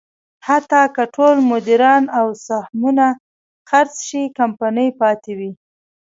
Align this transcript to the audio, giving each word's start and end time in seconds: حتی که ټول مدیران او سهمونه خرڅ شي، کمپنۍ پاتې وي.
حتی 0.47 0.83
که 0.95 1.03
ټول 1.15 1.35
مدیران 1.51 2.03
او 2.19 2.27
سهمونه 2.45 3.07
خرڅ 3.69 3.93
شي، 4.07 4.23
کمپنۍ 4.39 4.89
پاتې 4.99 5.31
وي. 5.37 5.51